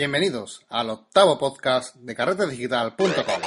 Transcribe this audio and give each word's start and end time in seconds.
Bienvenidos 0.00 0.64
al 0.70 0.88
octavo 0.88 1.38
podcast 1.38 1.94
de 1.96 2.14
carretedigital.com. 2.14 3.42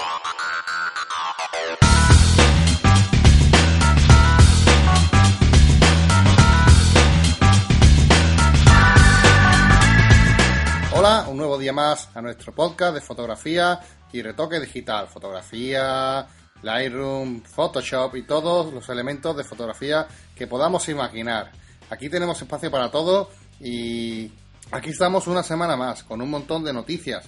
Hola, 10.95 11.25
un 11.27 11.37
nuevo 11.37 11.57
día 11.57 11.73
más 11.73 12.15
a 12.15 12.21
nuestro 12.21 12.53
podcast 12.53 12.93
de 12.93 13.01
fotografía 13.01 13.79
y 14.11 14.21
retoque 14.21 14.59
digital. 14.59 15.07
Fotografía, 15.07 16.27
Lightroom, 16.61 17.41
Photoshop 17.41 18.15
y 18.15 18.27
todos 18.27 18.71
los 18.71 18.87
elementos 18.89 19.35
de 19.35 19.43
fotografía 19.43 20.05
que 20.35 20.45
podamos 20.45 20.87
imaginar. 20.87 21.51
Aquí 21.89 22.09
tenemos 22.09 22.39
espacio 22.39 22.69
para 22.69 22.91
todo 22.91 23.31
y 23.59 24.31
aquí 24.73 24.89
estamos 24.89 25.27
una 25.27 25.43
semana 25.43 25.77
más 25.77 26.03
con 26.03 26.19
un 26.21 26.31
montón 26.31 26.63
de 26.63 26.73
noticias, 26.73 27.25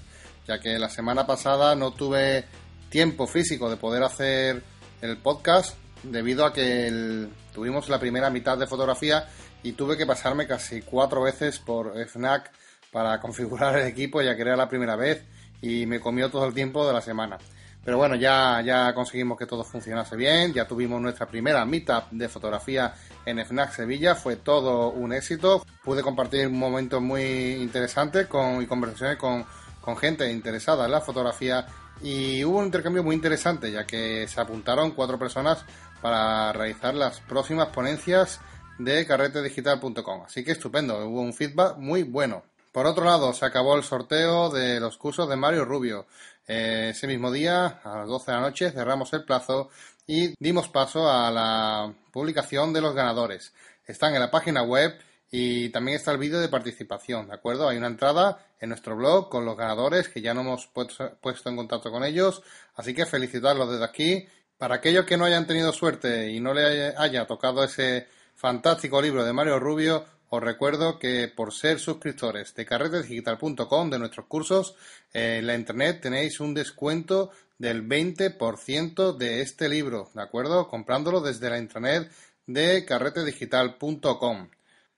ya 0.48 0.59
que 0.59 0.80
la 0.80 0.89
semana 0.89 1.27
pasada 1.27 1.76
no 1.76 1.91
tuve 1.91 2.45
tiempo 2.90 3.27
físico 3.27 3.70
de 3.70 3.77
poder 3.77 4.02
hacer 4.02 4.63
el 5.02 5.17
podcast 5.17 5.77
debido 6.02 6.44
a 6.45 6.52
que 6.52 7.27
tuvimos 7.53 7.88
la 7.88 8.00
primera 8.00 8.31
mitad 8.31 8.58
de 8.58 8.66
fotografía 8.66 9.27
y 9.62 9.73
tuve 9.73 9.95
que 9.95 10.08
pasarme 10.08 10.48
casi 10.48 10.81
cuatro 10.81 11.22
veces 11.22 11.59
por 11.59 11.94
FNAC 12.08 12.52
para 12.91 13.20
configurar 13.22 13.77
el 13.77 13.88
equipo 13.88 14.23
ya 14.23 14.36
que 14.36 14.41
era 14.41 14.55
la 14.55 14.67
primera 14.67 14.95
vez 14.95 15.23
y 15.62 15.86
me 15.86 16.00
comió 16.00 16.31
todo 16.31 16.48
el 16.48 16.53
tiempo 16.53 16.86
de 16.88 16.94
la 16.94 17.02
semana. 17.02 17.38
Pero 17.85 17.98
bueno, 17.99 18.16
ya, 18.16 18.62
ya 18.66 18.95
conseguimos 18.95 19.38
que 19.38 19.45
todo 19.45 19.63
funcionase 19.63 20.16
bien, 20.16 20.52
ya 20.53 20.67
tuvimos 20.67 20.99
nuestra 20.99 21.27
primera 21.27 21.63
meetup 21.66 22.09
de 22.09 22.27
fotografía 22.27 22.95
en 23.27 23.38
FNAC 23.45 23.73
Sevilla, 23.73 24.16
fue 24.16 24.38
todo 24.38 24.89
un 24.89 25.13
éxito. 25.13 25.63
Pude 25.84 26.02
compartir 26.02 26.49
momentos 26.49 26.99
muy 26.99 27.21
interesantes 27.61 28.25
con, 28.25 28.59
y 28.63 28.66
conversaciones 28.66 29.17
con, 29.17 29.45
con 29.81 29.95
gente 29.98 30.30
interesada 30.31 30.85
en 30.85 30.91
la 30.91 31.02
fotografía 31.02 31.67
y 32.02 32.44
hubo 32.44 32.58
un 32.58 32.66
intercambio 32.66 33.03
muy 33.03 33.16
interesante, 33.16 33.72
ya 33.72 33.86
que 33.86 34.27
se 34.27 34.42
apuntaron 34.42 34.92
cuatro 34.92 35.20
personas 35.20 35.64
para 36.02 36.52
realizar 36.53 36.95
las 36.95 37.20
próximas 37.20 37.67
ponencias 37.67 38.42
de 38.80 39.05
carretedigital.com. 39.05 40.23
Así 40.25 40.44
que 40.44 40.53
estupendo, 40.53 41.08
hubo 41.08 41.22
un 41.22 41.33
feedback 41.33 41.77
muy 41.77 42.02
bueno. 42.02 42.44
Por 42.76 42.88
otro 42.88 43.06
lado, 43.06 43.31
se 43.31 43.45
acabó 43.45 43.78
el 43.78 43.84
sorteo 43.84 44.50
de 44.50 44.81
los 44.81 44.98
cursos 44.98 45.30
de 45.30 45.38
Mario 45.38 45.64
Rubio. 45.64 46.08
Eh, 46.45 46.90
ese 46.90 47.08
mismo 47.08 47.32
día, 47.32 47.80
a 47.82 48.00
las 48.00 48.08
12 48.09 48.26
de 48.30 48.38
la 48.38 48.42
noche, 48.42 48.70
cerramos 48.70 49.14
el 49.14 49.23
plazo 49.23 49.70
y 50.06 50.36
dimos 50.44 50.67
paso 50.67 51.09
a 51.09 51.32
la 51.32 51.94
publicación 52.12 52.73
de 52.73 52.82
los 52.82 52.94
ganadores. 52.94 53.54
Están 53.88 54.14
en 54.14 54.20
la 54.20 54.30
página 54.30 54.62
web 54.64 54.94
y 55.32 55.70
también 55.70 55.95
está 55.95 56.12
el 56.12 56.17
vídeo 56.17 56.42
de 56.42 56.50
participación, 56.50 57.30
¿de 57.30 57.36
acuerdo? 57.36 57.70
Hay 57.70 57.78
una 57.78 57.88
entrada 57.88 58.45
en 58.59 58.67
nuestro 58.67 58.98
blog 58.98 59.30
con 59.30 59.45
los 59.45 59.56
ganadores 59.56 60.10
que 60.10 60.20
ya 60.20 60.34
no 60.34 60.42
hemos 60.42 60.67
puesto 60.67 61.50
en 61.50 61.56
contacto 61.56 61.89
con 61.92 62.04
ellos, 62.04 62.44
así 62.76 62.94
que 62.94 63.06
felicitarlos 63.06 63.72
desde 63.72 63.86
aquí. 63.86 64.28
Para 64.58 64.76
aquellos 64.76 65.06
que 65.06 65.16
no 65.16 65.23
hayan 65.23 65.48
tenido 65.48 65.72
suerte 65.72 66.30
y 66.30 66.42
no 66.42 66.54
le 66.54 66.94
haya 66.98 67.26
tocado 67.26 67.64
ese 67.64 68.10
fantástico 68.36 69.02
libro 69.02 69.23
de 69.23 69.32
Mario 69.32 69.60
Rubio, 69.60 70.06
os 70.30 70.42
recuerdo 70.42 71.00
que 71.00 71.28
por 71.28 71.54
ser 71.54 71.80
suscriptores 71.80 72.54
de 72.56 72.66
carretedigital.com 72.66 73.90
de 73.90 74.00
nuestros 74.00 74.26
cursos, 74.26 74.76
eh, 75.14 75.38
en 75.40 75.48
la 75.48 75.56
internet 75.56 76.02
tenéis 76.02 76.40
un 76.40 76.54
descuento 76.54 77.32
del 77.58 77.88
20% 77.88 79.16
de 79.16 79.42
este 79.42 79.70
libro, 79.70 80.09
¿de 80.14 80.22
acuerdo? 80.22 80.67
Comprándolo 80.67 81.22
desde 81.22 81.50
la 81.50 81.58
internet 81.58 82.12
de 82.45 82.86
carretedigital.com. 82.86 84.50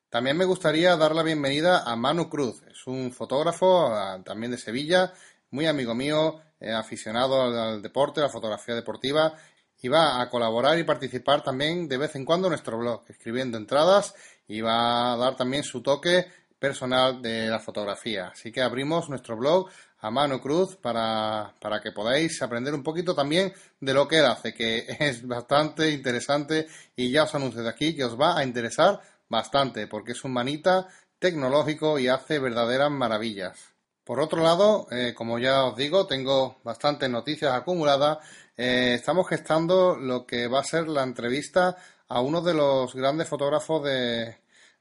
También 0.09 0.38
me 0.38 0.45
gustaría 0.45 0.95
dar 0.95 1.14
la 1.14 1.23
bienvenida 1.23 1.84
a 1.84 1.95
Manu 1.95 2.30
Cruz, 2.30 2.64
es 2.69 2.88
un 2.88 3.12
fotógrafo 3.12 3.94
también 4.23 4.52
de 4.52 4.58
Sevilla, 4.58 5.14
muy 5.52 5.66
amigo 5.66 5.94
mío, 5.94 6.41
eh, 6.59 6.72
aficionado 6.72 7.41
al, 7.41 7.81
deporte, 7.81 8.19
a 8.19 8.23
la 8.23 8.30
fotografía 8.30 8.73
deportiva 8.73 9.34
y 9.80 9.89
va 9.89 10.22
a 10.22 10.30
colaborar 10.30 10.80
y 10.80 10.84
participar 10.84 11.44
también 11.44 11.88
de 11.88 11.97
vez 11.97 12.16
en 12.16 12.25
cuando 12.25 12.47
en 12.47 12.51
nuestro 12.51 12.80
blog, 12.80 13.03
escribiendo 13.07 13.57
entradas 13.57 14.16
y 14.47 14.62
va 14.62 15.13
a 15.13 15.18
dar 15.18 15.35
también 15.35 15.63
su 15.63 15.81
toque 15.81 16.25
personal 16.59 17.22
de 17.22 17.47
la 17.47 17.59
fotografía. 17.59 18.30
Así 18.30 18.52
que 18.52 18.62
abrimos 18.62 19.09
nuestro 19.09 19.38
blog 19.38 19.69
a 20.00 20.12
mano 20.12 20.40
cruz 20.40 20.75
para, 20.75 21.53
para, 21.59 21.81
que 21.81 21.91
podáis 21.91 22.41
aprender 22.41 22.74
un 22.74 22.84
poquito 22.84 23.16
también 23.16 23.53
de 23.80 23.94
lo 23.94 24.07
que 24.07 24.19
él 24.19 24.25
hace, 24.25 24.53
que 24.53 24.86
es 25.00 25.25
bastante 25.28 25.91
interesante 25.91 26.68
y 26.96 27.12
ya 27.12 27.24
os 27.24 27.36
anuncio 27.36 27.63
de 27.63 27.69
aquí 27.69 27.96
que 27.96 28.06
os 28.06 28.19
va 28.19 28.38
a 28.38 28.44
interesar 28.44 29.02
bastante 29.30 29.88
porque 29.88 30.13
es 30.13 30.24
un 30.24 30.34
manita 30.34 30.88
tecnológico 31.19 32.00
y 32.00 32.07
hace 32.07 32.40
verdaderas 32.40 32.91
maravillas. 32.91 33.78
Por 34.03 34.22
otro 34.22 34.41
lado, 34.41 34.88
eh, 34.91 35.13
como 35.13 35.38
ya 35.38 35.66
os 35.66 35.75
digo, 35.75 36.07
tengo 36.07 36.59
bastantes 36.63 37.09
noticias 37.09 37.53
acumuladas. 37.53 38.19
Eh, 38.57 38.95
estamos 38.95 39.28
gestando 39.29 39.95
lo 39.95 40.25
que 40.25 40.47
va 40.47 40.62
a 40.62 40.63
ser 40.63 40.88
la 40.88 41.03
entrevista 41.03 41.78
a 42.07 42.22
uno 42.22 42.41
de 42.41 42.56
los 42.56 42.95
grandes 42.95 43.28
fotógrafos 43.28 43.84
de, 43.84 44.38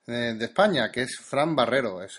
de, 0.07 0.45
España, 0.45 0.91
que 0.91 1.03
es 1.03 1.19
Fran 1.19 1.55
Barrero. 1.55 2.03
Es 2.03 2.19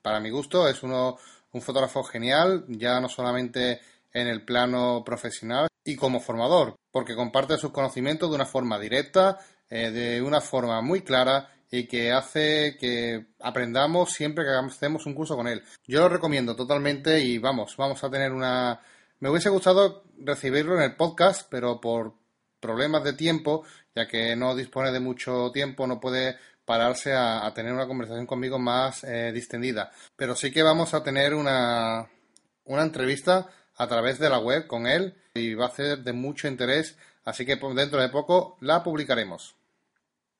para 0.00 0.20
mi 0.20 0.30
gusto 0.30 0.66
es 0.66 0.82
uno, 0.82 1.18
un 1.52 1.60
fotógrafo 1.60 2.02
genial, 2.02 2.64
ya 2.68 2.98
no 3.00 3.08
solamente 3.10 3.80
en 4.12 4.28
el 4.28 4.42
plano 4.42 5.02
profesional 5.04 5.68
y 5.84 5.96
como 5.96 6.20
formador, 6.20 6.76
porque 6.90 7.14
comparte 7.14 7.58
sus 7.58 7.72
conocimientos 7.72 8.30
de 8.30 8.36
una 8.36 8.46
forma 8.46 8.78
directa, 8.78 9.38
eh, 9.68 9.90
de 9.90 10.22
una 10.22 10.40
forma 10.40 10.80
muy 10.80 11.02
clara 11.02 11.50
y 11.70 11.86
que 11.86 12.12
hace 12.12 12.76
que 12.78 13.26
aprendamos 13.40 14.12
siempre 14.12 14.44
que 14.44 14.50
hagamos 14.50 15.04
un 15.04 15.14
curso 15.14 15.36
con 15.36 15.46
él. 15.46 15.62
Yo 15.86 16.00
lo 16.00 16.08
recomiendo 16.08 16.56
totalmente 16.56 17.20
y 17.20 17.36
vamos, 17.38 17.76
vamos 17.76 18.02
a 18.02 18.10
tener 18.10 18.32
una... 18.32 18.80
Me 19.18 19.30
hubiese 19.30 19.48
gustado 19.48 20.04
recibirlo 20.18 20.76
en 20.76 20.82
el 20.82 20.96
podcast, 20.96 21.48
pero 21.50 21.80
por 21.80 22.14
problemas 22.60 23.02
de 23.02 23.14
tiempo, 23.14 23.64
ya 23.94 24.06
que 24.06 24.36
no 24.36 24.54
dispone 24.54 24.92
de 24.92 25.00
mucho 25.00 25.50
tiempo, 25.52 25.86
no 25.86 26.00
puede 26.00 26.36
pararse 26.66 27.14
a, 27.14 27.50
tener 27.54 27.72
una 27.72 27.86
conversación 27.86 28.26
conmigo 28.26 28.58
más 28.58 29.04
eh, 29.04 29.32
distendida. 29.32 29.92
Pero 30.16 30.34
sí 30.34 30.50
que 30.50 30.62
vamos 30.62 30.92
a 30.92 31.02
tener 31.02 31.32
una, 31.32 32.06
una 32.64 32.82
entrevista 32.82 33.48
a 33.76 33.86
través 33.86 34.18
de 34.18 34.28
la 34.28 34.38
web 34.38 34.66
con 34.66 34.86
él 34.86 35.14
y 35.32 35.54
va 35.54 35.66
a 35.66 35.70
ser 35.70 35.98
de 36.00 36.12
mucho 36.12 36.48
interés, 36.48 36.96
así 37.24 37.46
que 37.46 37.56
dentro 37.56 38.00
de 38.00 38.08
poco 38.08 38.58
la 38.60 38.82
publicaremos. 38.82 39.54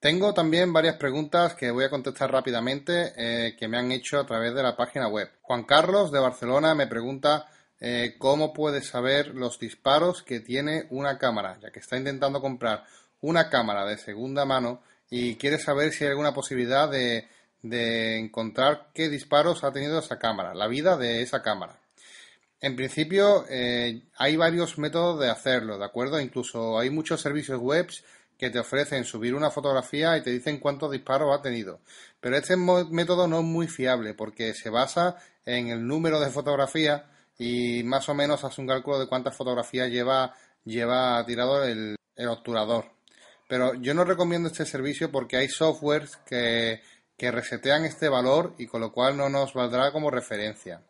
Tengo 0.00 0.34
también 0.34 0.72
varias 0.72 0.96
preguntas 0.96 1.54
que 1.54 1.70
voy 1.70 1.84
a 1.84 1.90
contestar 1.90 2.30
rápidamente 2.30 3.12
eh, 3.16 3.56
que 3.56 3.68
me 3.68 3.78
han 3.78 3.90
hecho 3.92 4.20
a 4.20 4.26
través 4.26 4.54
de 4.54 4.62
la 4.62 4.76
página 4.76 5.08
web. 5.08 5.30
Juan 5.40 5.64
Carlos 5.64 6.12
de 6.12 6.20
Barcelona 6.20 6.74
me 6.74 6.86
pregunta 6.86 7.46
eh, 7.80 8.14
cómo 8.18 8.52
puede 8.54 8.82
saber 8.82 9.34
los 9.34 9.58
disparos 9.58 10.22
que 10.22 10.40
tiene 10.40 10.86
una 10.90 11.18
cámara, 11.18 11.58
ya 11.60 11.70
que 11.70 11.80
está 11.80 11.96
intentando 11.96 12.40
comprar 12.40 12.84
una 13.20 13.50
cámara 13.50 13.84
de 13.84 13.98
segunda 13.98 14.44
mano 14.44 14.82
y 15.10 15.36
quiere 15.36 15.58
saber 15.58 15.92
si 15.92 16.04
hay 16.04 16.10
alguna 16.10 16.34
posibilidad 16.34 16.90
de, 16.90 17.28
encontrar 17.62 18.90
qué 18.94 19.08
disparos 19.08 19.64
ha 19.64 19.72
tenido 19.72 19.98
esa 19.98 20.18
cámara, 20.18 20.54
la 20.54 20.68
vida 20.68 20.96
de 20.96 21.22
esa 21.22 21.42
cámara. 21.42 21.80
En 22.60 22.76
principio 22.76 23.44
eh, 23.48 24.02
hay 24.16 24.36
varios 24.36 24.78
métodos 24.78 25.20
de 25.20 25.28
hacerlo, 25.28 25.76
¿de 25.76 25.84
acuerdo? 25.84 26.20
Incluso 26.20 26.78
hay 26.78 26.90
muchos 26.90 27.20
servicios 27.20 27.58
web 27.58 27.88
que 28.38 28.50
te 28.50 28.60
ofrecen 28.60 29.04
subir 29.04 29.34
una 29.34 29.50
fotografía 29.50 30.16
y 30.16 30.22
te 30.22 30.30
dicen 30.30 30.60
cuántos 30.60 30.92
disparos 30.92 31.36
ha 31.36 31.42
tenido. 31.42 31.80
Pero 32.20 32.36
este 32.36 32.56
método 32.56 33.26
no 33.26 33.40
es 33.40 33.44
muy 33.44 33.66
fiable 33.66 34.14
porque 34.14 34.54
se 34.54 34.70
basa 34.70 35.16
en 35.44 35.68
el 35.68 35.86
número 35.86 36.20
de 36.20 36.30
fotografías 36.30 37.02
y 37.38 37.82
más 37.84 38.08
o 38.08 38.14
menos 38.14 38.44
hace 38.44 38.60
un 38.60 38.66
cálculo 38.66 38.98
de 38.98 39.06
cuántas 39.06 39.36
fotografías 39.36 39.90
lleva, 39.90 40.34
lleva 40.64 41.24
tirado 41.26 41.64
el, 41.64 41.96
el 42.16 42.28
obturador. 42.28 42.86
Pero 43.48 43.74
yo 43.74 43.94
no 43.94 44.04
recomiendo 44.04 44.48
este 44.48 44.66
servicio 44.66 45.10
porque 45.12 45.36
hay 45.36 45.48
softwares 45.48 46.16
que, 46.26 46.80
que 47.16 47.30
resetean 47.30 47.84
este 47.84 48.08
valor 48.08 48.54
y 48.58 48.66
con 48.66 48.80
lo 48.80 48.92
cual 48.92 49.16
no 49.16 49.28
nos 49.28 49.54
valdrá 49.54 49.92
como 49.92 50.10
referencia. 50.10 50.82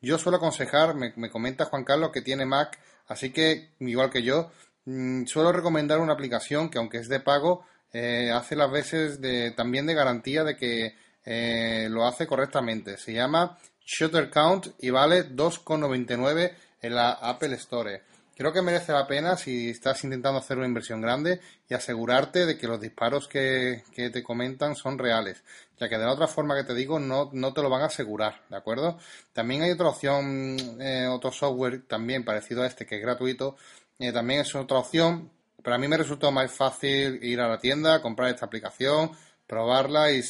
Yo 0.00 0.18
suelo 0.18 0.38
aconsejar, 0.38 0.94
me, 0.94 1.30
comenta 1.30 1.66
Juan 1.66 1.84
Carlos 1.84 2.10
que 2.10 2.22
tiene 2.22 2.46
Mac, 2.46 2.78
así 3.06 3.30
que 3.30 3.70
igual 3.80 4.10
que 4.10 4.22
yo, 4.22 4.50
mm, 4.86 5.26
suelo 5.26 5.52
recomendar 5.52 6.00
una 6.00 6.14
aplicación 6.14 6.70
que 6.70 6.78
aunque 6.78 6.98
es 6.98 7.08
de 7.08 7.20
pago, 7.20 7.64
eh, 7.92 8.30
hace 8.32 8.56
las 8.56 8.70
veces 8.70 9.20
de, 9.20 9.50
también 9.50 9.86
de 9.86 9.94
garantía 9.94 10.44
de 10.44 10.56
que 10.56 10.94
eh, 11.24 11.88
lo 11.90 12.06
hace 12.06 12.26
correctamente. 12.26 12.96
Se 12.96 13.12
llama 13.12 13.58
Shutter 13.84 14.30
Count 14.30 14.68
y 14.78 14.90
vale 14.90 15.28
2,99 15.30 16.52
en 16.82 16.94
la 16.94 17.12
Apple 17.12 17.54
Store. 17.54 18.02
Creo 18.40 18.54
que 18.54 18.62
merece 18.62 18.92
la 18.92 19.06
pena 19.06 19.36
si 19.36 19.68
estás 19.68 20.02
intentando 20.02 20.38
hacer 20.38 20.56
una 20.56 20.66
inversión 20.66 21.02
grande 21.02 21.40
y 21.68 21.74
asegurarte 21.74 22.46
de 22.46 22.56
que 22.56 22.66
los 22.66 22.80
disparos 22.80 23.28
que, 23.28 23.82
te 23.94 24.22
comentan 24.22 24.74
son 24.74 24.98
reales, 24.98 25.44
ya 25.78 25.90
que 25.90 25.98
de 25.98 26.06
la 26.06 26.12
otra 26.12 26.26
forma 26.26 26.56
que 26.56 26.64
te 26.64 26.74
digo 26.74 26.98
no, 26.98 27.28
no 27.34 27.52
te 27.52 27.60
lo 27.60 27.68
van 27.68 27.82
a 27.82 27.86
asegurar, 27.88 28.40
¿de 28.48 28.56
acuerdo? 28.56 28.98
También 29.34 29.60
hay 29.60 29.72
otra 29.72 29.88
opción, 29.88 30.56
eh, 30.80 31.06
otro 31.06 31.32
software 31.32 31.82
también 31.86 32.24
parecido 32.24 32.62
a 32.62 32.66
este 32.66 32.86
que 32.86 32.96
es 32.96 33.02
gratuito, 33.02 33.56
eh, 33.98 34.10
también 34.10 34.40
es 34.40 34.54
otra 34.54 34.78
opción, 34.78 35.30
pero 35.62 35.76
a 35.76 35.78
mí 35.78 35.86
me 35.86 35.98
resultó 35.98 36.32
más 36.32 36.50
fácil 36.50 37.22
ir 37.22 37.40
a 37.42 37.48
la 37.48 37.58
tienda, 37.58 38.00
comprar 38.00 38.30
esta 38.30 38.46
aplicación, 38.46 39.10
probarla 39.50 40.12
y 40.12 40.22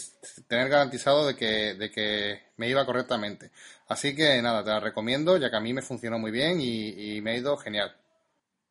tener 0.49 0.71
garantizado 0.71 1.27
de 1.27 1.37
que, 1.37 1.75
de 1.75 1.91
que 1.91 2.41
me 2.57 2.71
iba 2.71 2.87
correctamente. 2.87 3.51
Así 3.87 4.17
que 4.17 4.41
nada, 4.41 4.65
te 4.65 4.71
la 4.71 4.81
recomiendo 4.81 5.37
ya 5.37 5.51
que 5.51 5.57
a 5.57 5.61
mí 5.61 5.75
me 5.75 5.83
funcionó 5.83 6.19
muy 6.19 6.31
bien 6.31 6.59
y, 6.59 7.21
me 7.21 7.33
ha 7.33 7.37
ido 7.37 7.55
genial. 7.59 7.95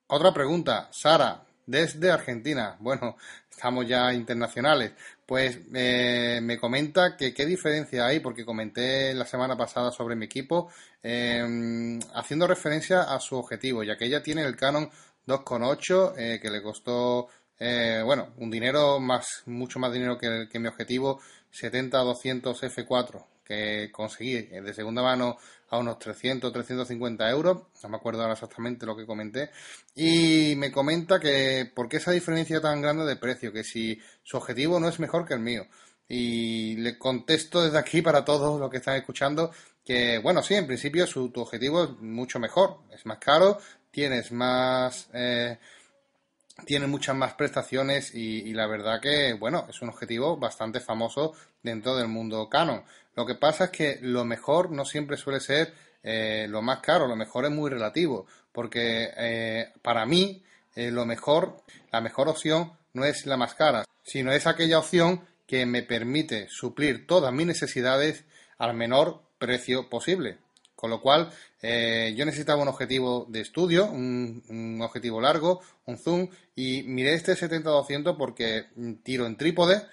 Otra 0.08 0.34
pregunta, 0.34 0.90
Sara, 0.92 1.44
desde 1.68 2.10
Argentina. 2.10 2.78
Bueno, 2.80 3.16
estamos 3.52 3.88
ya 3.88 4.12
internacionales. 4.12 4.94
Pues 5.24 5.60
eh, 5.72 6.40
me 6.42 6.58
comenta 6.58 7.16
que 7.16 7.32
qué 7.32 7.46
diferencia 7.46 8.08
hay, 8.08 8.20
porque 8.20 8.44
comenté 8.44 9.14
la 9.14 9.26
semana 9.26 9.56
pasada 9.56 9.92
sobre 9.92 10.16
mi 10.16 10.26
equipo, 10.26 10.72
em, 11.04 12.00
haciendo 12.16 12.48
referencia 12.48 13.04
a 13.04 13.20
su 13.20 13.36
objetivo, 13.36 13.84
ya 13.84 13.96
que 13.98 14.06
ella 14.06 14.24
tiene 14.24 14.42
el 14.42 14.56
Canon 14.56 14.90
2.8, 15.28 16.16
eh, 16.18 16.40
que 16.42 16.50
le 16.50 16.64
costó 16.64 17.28
eh, 17.60 18.02
bueno, 18.06 18.30
un 18.38 18.50
dinero 18.50 19.00
más, 19.00 19.44
mucho 19.46 19.80
más 19.80 19.92
dinero 19.92 20.18
que, 20.18 20.60
mi 20.60 20.68
objetivo 20.68 21.20
70-200 21.54 22.42
F4 22.62 23.26
que 23.44 23.90
conseguí 23.92 24.36
eh, 24.36 24.62
de 24.62 24.74
segunda 24.74 25.02
mano 25.02 25.38
a 25.70 25.78
unos 25.78 26.00
300, 26.00 26.54
350 26.54 27.30
euros, 27.30 27.64
no 27.84 27.90
me 27.90 27.98
acuerdo 27.98 28.22
ahora 28.22 28.34
exactamente 28.34 28.86
lo 28.86 28.96
que 28.96 29.06
comenté, 29.06 29.50
y 29.96 30.54
me 30.56 30.72
comenta 30.72 31.20
que 31.20 31.70
por 31.74 31.90
qué 31.90 31.98
esa 31.98 32.12
diferencia 32.12 32.62
tan 32.62 32.82
grande 32.82 33.06
de 33.06 33.16
precio, 33.16 33.52
que 33.52 33.64
si 33.64 34.00
su 34.24 34.38
objetivo 34.38 34.80
no 34.80 34.88
es 34.88 35.00
mejor 35.00 35.26
que 35.28 35.34
el 35.34 35.40
mío. 35.40 35.68
Y 36.08 36.76
le 36.78 36.98
contesto 36.98 37.64
desde 37.64 37.78
aquí 37.78 38.02
para 38.02 38.26
todos 38.26 38.60
los 38.60 38.70
que 38.72 38.78
están 38.78 38.96
escuchando 38.96 39.52
que, 39.86 40.18
bueno, 40.20 40.42
sí, 40.42 40.56
en 40.56 40.66
principio 40.66 41.06
su, 41.06 41.30
tu 41.30 41.42
objetivo 41.42 41.84
es 41.84 41.90
mucho 42.00 42.40
mejor, 42.40 42.80
es 42.92 43.06
más 43.06 43.18
caro, 43.20 43.60
tienes 43.92 44.32
más... 44.32 45.10
Eh, 45.14 45.58
tiene 46.66 46.88
muchas 46.88 47.16
más 47.16 47.34
prestaciones 47.34 48.14
y, 48.14 48.54
la 48.54 48.68
verdad 48.68 49.02
que, 49.02 49.34
bueno, 49.34 49.66
es 49.70 49.82
un 49.82 49.90
objetivo 49.90 50.38
bastante 50.38 50.80
famoso 50.80 51.34
dentro 51.64 51.96
del 51.96 52.08
mundo 52.08 52.50
Canon. 52.50 52.84
Lo 53.16 53.26
que 53.26 53.36
pasa 53.36 53.66
es 53.66 53.70
que 53.72 54.00
lo 54.02 54.26
mejor 54.26 54.72
no 54.72 54.86
siempre 54.86 55.18
suele 55.18 55.40
ser 55.40 55.74
eh, 56.04 56.48
lo 56.50 56.62
más 56.62 56.80
caro, 56.80 57.08
lo 57.08 57.16
mejor 57.16 57.46
es 57.46 57.52
muy 57.52 57.70
relativo, 57.70 58.26
porque 58.52 59.12
eh, 59.18 59.74
para 59.82 60.06
mí 60.06 60.44
eh, 60.76 60.92
lo 60.92 61.06
mejor, 61.06 61.58
la 61.92 62.02
mejor 62.02 62.30
opción 62.30 62.74
no 62.94 63.06
es 63.06 63.26
la 63.26 63.38
más 63.38 63.56
cara, 63.56 63.86
sino 64.04 64.32
es 64.32 64.48
aquella 64.48 64.80
opción 64.80 65.26
que 65.46 65.66
me 65.66 65.84
permite 65.84 66.48
suplir 66.50 67.08
todas 67.08 67.34
mis 67.34 67.48
necesidades 67.48 68.24
al 68.58 68.76
menor 68.76 69.22
precio 69.38 69.90
posible. 69.90 70.38
Con 70.80 70.92
lo 70.92 71.02
cual, 71.02 71.30
eh, 71.62 72.14
yo 72.16 72.24
necesitaba 72.24 72.62
un 72.62 72.70
objetivo 72.70 73.26
de 73.28 73.42
estudio, 73.42 73.88
un, 73.88 74.80
objetivo 74.82 75.20
largo, 75.20 75.60
un 75.86 75.98
zoom, 75.98 76.30
y 76.56 76.84
miré 76.84 77.16
este 77.16 77.34
70-200 77.34 78.16
porque 78.16 78.68
tiro 79.04 79.26
en 79.26 79.36
trípode, 79.36 79.86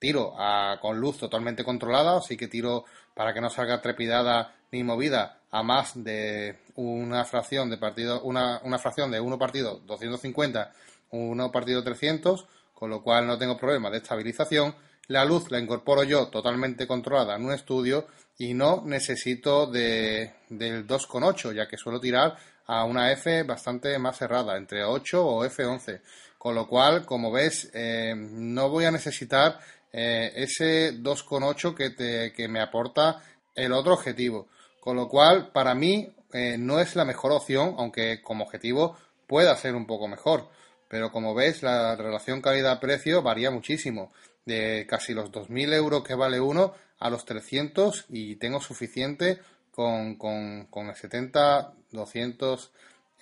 tiro 0.00 0.34
con 0.82 0.98
luz 0.98 1.18
totalmente 1.18 1.62
controlada, 1.62 2.16
así 2.16 2.36
que 2.36 2.48
tiro 2.48 2.84
para 3.14 3.32
que 3.32 3.40
no 3.40 3.48
salga 3.48 3.80
trepidada 3.80 4.56
ni 4.72 4.82
movida 4.82 5.38
a 5.52 5.62
más 5.62 5.92
de 6.02 6.58
una 6.74 7.24
fracción 7.24 7.70
de 7.70 7.76
partido, 7.76 8.20
una, 8.22 8.60
una 8.64 8.78
fracción 8.80 9.12
de 9.12 9.20
uno 9.20 9.38
partido 9.38 9.80
250, 9.86 10.72
uno 11.10 11.52
partido 11.52 11.84
300, 11.84 12.44
con 12.74 12.90
lo 12.90 13.04
cual 13.04 13.28
no 13.28 13.38
tengo 13.38 13.56
problema 13.56 13.88
de 13.88 13.98
estabilización. 13.98 14.74
La 15.06 15.24
luz 15.24 15.48
la 15.52 15.60
incorporo 15.60 16.02
yo 16.02 16.26
totalmente 16.26 16.88
controlada 16.88 17.36
en 17.36 17.44
un 17.44 17.52
estudio 17.52 18.08
y 18.38 18.54
no 18.54 18.82
necesito 18.86 19.66
de, 19.66 20.32
del 20.48 20.86
2,8, 20.86 21.52
ya 21.52 21.66
que 21.66 21.76
suelo 21.76 22.00
tirar 22.00 22.36
a 22.66 22.84
una 22.84 23.10
F 23.10 23.42
bastante 23.42 23.98
más 23.98 24.16
cerrada, 24.16 24.56
entre 24.56 24.84
8 24.84 25.26
o 25.26 25.44
F11. 25.44 26.00
Con 26.38 26.54
lo 26.54 26.68
cual, 26.68 27.04
como 27.04 27.32
ves, 27.32 27.68
eh, 27.74 28.14
no 28.14 28.70
voy 28.70 28.84
a 28.84 28.92
necesitar 28.92 29.58
eh, 29.92 30.32
ese 30.36 30.94
2,8 31.02 31.74
que, 31.74 31.90
te, 31.90 32.32
que 32.32 32.46
me 32.46 32.60
aporta 32.60 33.20
el 33.56 33.72
otro 33.72 33.94
objetivo. 33.94 34.48
Con 34.78 34.94
lo 34.94 35.08
cual, 35.08 35.50
para 35.50 35.74
mí, 35.74 36.14
eh, 36.32 36.56
no 36.58 36.78
es 36.78 36.94
la 36.94 37.04
mejor 37.04 37.32
opción, 37.32 37.74
aunque 37.76 38.22
como 38.22 38.44
objetivo 38.44 38.96
pueda 39.26 39.56
ser 39.56 39.74
un 39.74 39.86
poco 39.86 40.06
mejor. 40.06 40.48
Pero 40.88 41.10
como 41.10 41.34
ves, 41.34 41.64
la 41.64 41.96
relación 41.96 42.40
calidad-precio 42.40 43.20
varía 43.20 43.50
muchísimo. 43.50 44.12
De 44.46 44.86
casi 44.88 45.12
los 45.12 45.30
2.000 45.30 45.74
euros 45.74 46.04
que 46.04 46.14
vale 46.14 46.40
uno 46.40 46.72
a 46.98 47.10
los 47.10 47.24
300 47.24 48.06
y 48.08 48.36
tengo 48.36 48.60
suficiente 48.60 49.40
con, 49.70 50.16
con, 50.16 50.88
el 50.88 50.94
70-200 50.94 52.70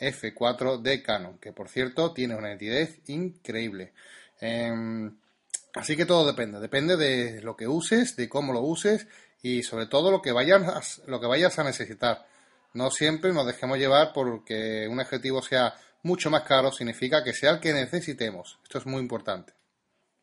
F4 0.01 0.81
de 0.81 1.03
Canon, 1.03 1.39
que 1.39 1.53
por 1.53 1.69
cierto 1.69 2.13
tiene 2.13 2.35
una 2.35 2.53
nitidez 2.53 3.01
increíble. 3.09 3.93
Em, 4.41 5.17
así 5.75 5.97
que 5.97 6.07
todo 6.07 6.27
depende, 6.27 6.61
depende 6.61 6.97
de 6.97 7.43
lo 7.43 7.57
que 7.57 7.69
uses, 7.69 8.17
de 8.17 8.29
cómo 8.29 8.53
lo 8.53 8.61
uses 8.61 9.07
y 9.43 9.63
sobre 9.63 9.87
todo 9.87 10.11
lo 10.11 10.23
que 10.23 10.33
vayas, 10.33 11.03
lo 11.07 11.21
que 11.21 11.27
vayas 11.27 11.59
a 11.59 11.65
necesitar. 11.65 12.27
No 12.73 12.91
siempre 12.91 13.33
nos 13.33 13.47
dejemos 13.47 13.79
llevar 13.79 14.13
porque 14.13 14.87
un 14.89 15.01
objetivo 15.01 15.43
sea 15.43 15.75
mucho 16.03 16.31
más 16.31 16.43
caro 16.43 16.71
significa 16.73 17.25
que 17.25 17.33
sea 17.33 17.51
el 17.51 17.61
que 17.61 17.73
necesitemos. 17.73 18.59
Esto 18.63 18.79
es 18.79 18.87
muy 18.87 19.01
importante. 19.01 19.53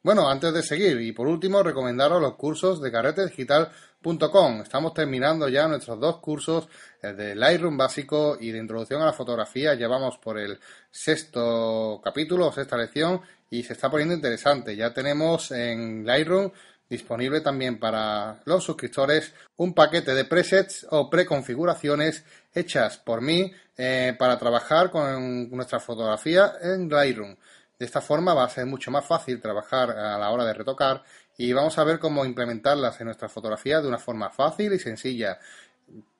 Bueno, 0.03 0.27
antes 0.27 0.53
de 0.53 0.63
seguir 0.63 1.00
y 1.00 1.13
por 1.13 1.27
último, 1.27 1.63
recomendaros 1.63 2.21
los 2.21 2.35
cursos 2.35 2.81
de 2.81 2.91
carretedigital.com. 2.91 4.61
Estamos 4.61 4.94
terminando 4.94 5.47
ya 5.47 5.65
nuestros 5.69 5.97
dos 5.97 6.17
cursos, 6.17 6.67
el 7.01 7.15
de 7.15 7.35
Lightroom 7.35 7.77
básico 7.77 8.35
y 8.38 8.51
de 8.51 8.59
introducción 8.59 9.01
a 9.01 9.05
la 9.05 9.13
fotografía. 9.13 9.75
Ya 9.75 9.88
vamos 9.88 10.17
por 10.17 10.38
el 10.38 10.59
sexto 10.91 12.01
capítulo, 12.03 12.51
sexta 12.51 12.75
lección 12.75 13.21
y 13.50 13.63
se 13.63 13.71
está 13.71 13.89
poniendo 13.89 14.13
interesante. 14.13 14.75
Ya 14.75 14.94
tenemos 14.94 15.51
en 15.51 16.05
Lightroom 16.05 16.51
disponible 16.89 17.39
también 17.39 17.79
para 17.79 18.41
los 18.44 18.61
suscriptores 18.61 19.33
un 19.55 19.73
paquete 19.73 20.13
de 20.13 20.25
presets 20.25 20.85
o 20.89 21.09
preconfiguraciones 21.09 22.25
hechas 22.53 22.97
por 22.97 23.21
mí 23.21 23.53
eh, 23.77 24.13
para 24.19 24.38
trabajar 24.38 24.91
con 24.91 25.50
nuestra 25.50 25.79
fotografía 25.79 26.55
en 26.61 26.89
Lightroom. 26.89 27.38
De 27.77 27.85
esta 27.85 28.01
forma 28.01 28.33
va 28.33 28.45
a 28.45 28.49
ser 28.49 28.65
mucho 28.65 28.91
más 28.91 29.05
fácil 29.05 29.41
trabajar 29.41 29.91
a 29.91 30.17
la 30.17 30.29
hora 30.31 30.45
de 30.45 30.53
retocar 30.53 31.03
y 31.37 31.51
vamos 31.53 31.77
a 31.77 31.83
ver 31.83 31.99
cómo 31.99 32.25
implementarlas 32.25 32.99
en 32.99 33.07
nuestra 33.07 33.29
fotografía 33.29 33.81
de 33.81 33.87
una 33.87 33.97
forma 33.97 34.29
fácil 34.29 34.73
y 34.73 34.79
sencilla. 34.79 35.39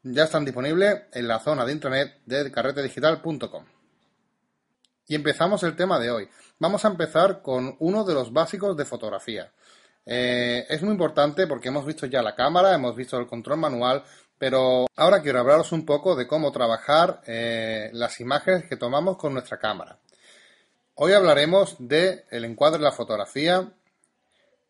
Ya 0.04 0.24
están 0.24 0.46
disponibles 0.46 1.04
en 1.14 1.28
la 1.28 1.40
zona 1.40 1.66
de 1.66 1.72
intranet 1.72 2.22
de 2.26 2.52
carretedigital.com. 2.52 3.66
Y 5.08 5.16
empezamos 5.16 5.64
el 5.64 5.76
tema 5.76 6.00
de 6.00 6.12
hoy. 6.12 6.30
Vamos 6.60 6.86
a 6.86 6.88
empezar 6.88 7.42
con 7.42 7.76
uno 7.80 8.04
de 8.04 8.14
los 8.14 8.32
básicos 8.32 8.76
de 8.76 8.86
fotografía. 8.86 9.52
Eh, 10.06 10.66
es 10.70 10.82
muy 10.82 10.92
importante 10.92 11.48
porque 11.48 11.70
hemos 11.70 11.86
visto 11.86 12.06
ya 12.06 12.22
la 12.22 12.36
cámara, 12.36 12.74
hemos 12.74 12.96
visto 12.96 13.18
el 13.18 13.28
control 13.28 13.58
manual, 13.58 14.04
pero 14.38 14.88
ahora 14.96 15.22
quiero 15.22 15.40
hablaros 15.40 15.72
un 15.72 15.86
poco 15.86 16.16
de 16.16 16.28
cómo 16.28 16.52
trabajar 16.52 17.22
eh, 17.26 17.90
las 17.94 18.20
imágenes 18.20 18.66
que 18.68 18.76
tomamos 18.76 19.18
con 19.18 19.34
nuestra 19.34 19.58
cámara. 19.58 20.00
Hoy 20.96 21.14
hablaremos 21.14 21.76
de 21.80 22.24
el 22.30 22.46
encuadre 22.46 22.78
de 22.78 22.84
la 22.84 22.92
fotografía, 22.92 23.68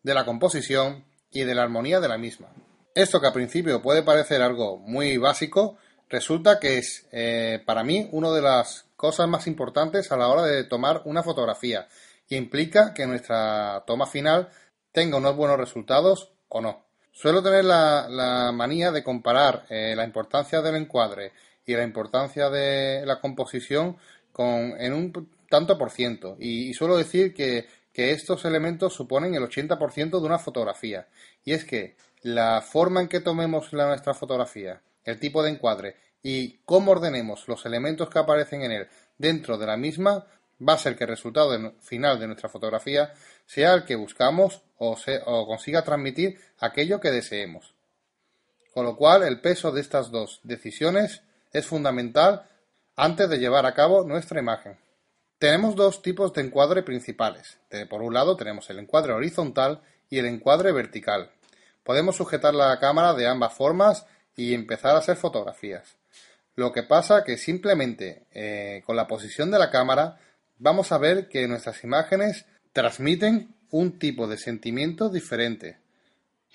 de 0.02 0.14
la 0.14 0.24
composición 0.24 1.04
y 1.30 1.44
de 1.44 1.54
la 1.54 1.64
armonía 1.64 2.00
de 2.00 2.08
la 2.08 2.16
misma. 2.16 2.48
Esto 2.94 3.20
que 3.20 3.26
al 3.26 3.34
principio 3.34 3.82
puede 3.82 4.02
parecer 4.02 4.40
algo 4.40 4.78
muy 4.78 5.18
básico, 5.18 5.76
resulta 6.08 6.58
que 6.58 6.78
es 6.78 7.06
eh, 7.12 7.62
para 7.66 7.84
mí 7.84 8.08
una 8.12 8.30
de 8.30 8.40
las 8.40 8.86
cosas 8.96 9.28
más 9.28 9.46
importantes 9.46 10.12
a 10.12 10.16
la 10.16 10.28
hora 10.28 10.44
de 10.44 10.64
tomar 10.64 11.02
una 11.04 11.22
fotografía 11.22 11.88
y 12.26 12.36
implica 12.36 12.94
que 12.94 13.06
nuestra 13.06 13.84
toma 13.86 14.06
final 14.06 14.48
tenga 14.92 15.18
unos 15.18 15.36
buenos 15.36 15.58
resultados 15.58 16.30
o 16.48 16.62
no. 16.62 16.86
Suelo 17.12 17.42
tener 17.42 17.66
la, 17.66 18.50
manía 18.54 18.92
de 18.92 19.04
comparar 19.04 19.66
eh, 19.68 19.92
la 19.94 20.04
importancia 20.04 20.62
del 20.62 20.76
encuadre 20.76 21.32
y 21.66 21.74
la 21.74 21.82
importancia 21.82 22.48
de 22.48 23.04
la 23.04 23.20
composición 23.20 23.98
con, 24.32 24.80
en 24.80 24.94
un 24.94 25.12
tanto 25.54 25.78
por 25.78 25.92
ciento. 25.92 26.36
Y, 26.40 26.74
suelo 26.74 26.96
decir 26.96 27.32
que, 27.32 27.68
estos 27.94 28.44
elementos 28.44 28.92
suponen 28.92 29.36
el 29.36 29.44
80% 29.44 30.18
de 30.18 30.26
una 30.26 30.40
fotografía. 30.40 31.06
Y 31.44 31.52
es 31.52 31.64
que 31.64 31.94
la 32.22 32.60
forma 32.60 33.00
en 33.00 33.06
que 33.06 33.20
tomemos 33.20 33.72
la, 33.72 33.86
nuestra 33.86 34.14
fotografía, 34.14 34.80
el 35.04 35.20
tipo 35.20 35.44
de 35.44 35.50
encuadre 35.50 35.94
y 36.24 36.58
cómo 36.64 36.90
ordenemos 36.90 37.46
los 37.46 37.64
elementos 37.66 38.10
que 38.10 38.18
aparecen 38.18 38.62
en 38.62 38.72
él 38.72 38.88
dentro 39.16 39.58
de 39.58 39.66
la 39.66 39.76
misma 39.76 40.26
va 40.66 40.72
a 40.72 40.78
ser 40.78 40.96
que 40.96 41.04
el 41.04 41.10
resultado 41.10 41.74
final 41.82 42.18
de 42.18 42.26
nuestra 42.26 42.48
fotografía 42.48 43.12
sea 43.46 43.74
el 43.74 43.84
que 43.84 43.94
buscamos 43.94 44.62
o, 44.78 44.96
o 45.26 45.46
consiga 45.46 45.84
transmitir 45.84 46.40
aquello 46.58 46.98
que 46.98 47.12
deseemos. 47.12 47.74
Con 48.72 48.86
lo 48.86 48.96
cual, 48.96 49.22
el 49.22 49.40
peso 49.40 49.70
de 49.70 49.82
estas 49.82 50.10
dos 50.10 50.40
decisiones 50.42 51.22
es 51.52 51.64
fundamental 51.64 52.50
antes 52.96 53.28
de 53.28 53.38
llevar 53.38 53.66
a 53.66 53.74
cabo 53.74 54.02
nuestra 54.02 54.40
imagen. 54.40 54.83
Tenemos 55.44 55.76
dos 55.76 56.00
tipos 56.00 56.32
de 56.32 56.40
encuadre 56.40 56.82
principales. 56.82 57.58
por 57.90 58.00
un 58.00 58.14
lado 58.14 58.34
tenemos 58.34 58.70
el 58.70 58.78
encuadre 58.78 59.12
horizontal 59.12 59.82
y 60.08 60.18
el 60.18 60.24
encuadre 60.24 60.72
vertical. 60.72 61.32
Podemos 61.82 62.16
sujetar 62.16 62.54
la 62.54 62.78
cámara 62.78 63.12
de 63.12 63.26
ambas 63.26 63.52
formas 63.52 64.06
y 64.36 64.54
empezar 64.54 64.96
a 64.96 65.00
hacer 65.00 65.16
fotografías. 65.16 65.98
Lo 66.56 66.72
que 66.72 66.82
pasa 66.82 67.24
que 67.24 67.36
simplemente 67.36 68.22
eh, 68.32 68.82
con 68.86 68.96
la 68.96 69.06
posición 69.06 69.50
de 69.50 69.58
la 69.58 69.70
cámara 69.70 70.18
vamos 70.56 70.92
a 70.92 70.96
ver 70.96 71.28
que 71.28 71.46
nuestras 71.46 71.84
imágenes 71.84 72.46
transmiten 72.72 73.54
un 73.70 73.98
tipo 73.98 74.26
de 74.26 74.38
sentimiento 74.38 75.10
diferente. 75.10 75.76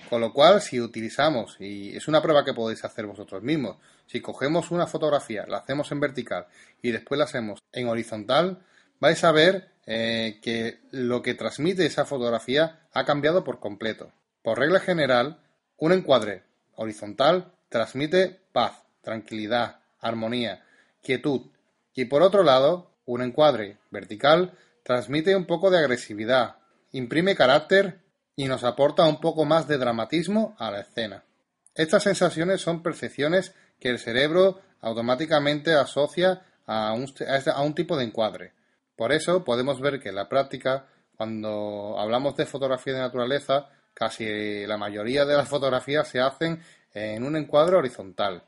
Con 0.09 0.19
lo 0.19 0.33
cual, 0.33 0.61
si 0.61 0.81
utilizamos, 0.81 1.57
y 1.59 1.95
es 1.95 2.07
una 2.07 2.23
prueba 2.23 2.43
que 2.43 2.55
podéis 2.55 2.83
hacer 2.83 3.05
vosotros 3.05 3.43
mismos, 3.43 3.77
si 4.07 4.19
cogemos 4.19 4.71
una 4.71 4.87
fotografía, 4.87 5.45
la 5.47 5.57
hacemos 5.57 5.91
en 5.91 5.99
vertical 5.99 6.47
y 6.81 6.89
después 6.89 7.19
la 7.19 7.25
hacemos 7.25 7.59
en 7.71 7.87
horizontal, 7.87 8.63
vais 8.99 9.23
a 9.23 9.31
ver 9.31 9.69
eh, 9.85 10.39
que 10.41 10.79
lo 10.91 11.21
que 11.21 11.33
transmite 11.33 11.85
esa 11.85 12.05
fotografía 12.05 12.87
ha 12.93 13.05
cambiado 13.05 13.43
por 13.43 13.59
completo. 13.59 14.11
Por 14.43 14.59
regla 14.59 14.79
general, 14.79 15.39
un 15.77 15.91
encuadre 15.91 16.43
horizontal 16.75 17.53
transmite 17.69 18.39
paz, 18.51 18.83
tranquilidad, 19.01 19.79
armonía, 19.99 20.63
quietud. 21.01 21.51
Y 21.93 22.05
por 22.05 22.21
otro 22.21 22.43
lado, 22.43 22.91
un 23.05 23.21
encuadre 23.21 23.77
vertical 23.89 24.53
transmite 24.83 25.35
un 25.35 25.45
poco 25.45 25.71
de 25.71 25.79
agresividad, 25.79 26.57
imprime 26.91 27.35
carácter 27.35 27.99
y 28.35 28.45
nos 28.45 28.63
aporta 28.63 29.03
un 29.03 29.19
poco 29.19 29.45
más 29.45 29.67
de 29.67 29.77
dramatismo 29.77 30.55
a 30.59 30.71
la 30.71 30.81
escena. 30.81 31.23
Estas 31.75 32.03
sensaciones 32.03 32.61
son 32.61 32.81
percepciones 32.81 33.53
que 33.79 33.89
el 33.89 33.99
cerebro 33.99 34.61
automáticamente 34.81 35.73
asocia 35.73 36.41
a 36.65 36.93
un, 36.93 37.11
a 37.53 37.61
un 37.61 37.75
tipo 37.75 37.97
de 37.97 38.05
encuadre. 38.05 38.53
Por 38.99 39.13
eso 39.13 39.45
podemos 39.45 39.79
ver 39.79 40.01
que 40.01 40.09
en 40.09 40.15
la 40.15 40.27
práctica, 40.27 40.85
cuando 41.15 41.97
hablamos 41.97 42.35
de 42.35 42.45
fotografía 42.45 42.91
de 42.91 42.99
naturaleza, 42.99 43.69
casi 43.93 44.65
la 44.65 44.75
mayoría 44.75 45.23
de 45.23 45.37
las 45.37 45.47
fotografías 45.47 46.05
se 46.05 46.19
hacen 46.19 46.61
en 46.93 47.23
un 47.23 47.37
encuadre 47.37 47.77
horizontal, 47.77 48.43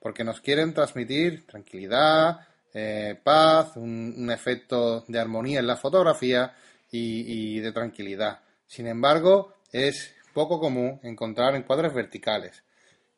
porque 0.00 0.24
nos 0.24 0.40
quieren 0.40 0.72
transmitir 0.72 1.46
tranquilidad, 1.46 2.40
eh, 2.72 3.20
paz, 3.22 3.76
un, 3.76 4.30
efecto 4.30 5.04
de 5.08 5.20
armonía 5.20 5.60
en 5.60 5.66
la 5.66 5.76
fotografía 5.76 6.54
y, 6.90 7.60
de 7.60 7.72
tranquilidad. 7.72 8.40
Sin 8.66 8.86
embargo, 8.86 9.56
es 9.72 10.14
poco 10.32 10.58
común 10.58 11.00
encontrar 11.02 11.54
encuadres 11.54 11.92
verticales. 11.92 12.64